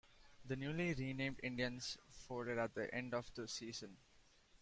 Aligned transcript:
The 0.43 0.55
newly 0.55 0.95
renamed 0.95 1.39
Indians 1.43 1.95
folded 2.09 2.57
at 2.57 2.73
the 2.73 2.91
end 2.91 3.13
of 3.13 3.31
the 3.35 3.47
season. 3.47 3.97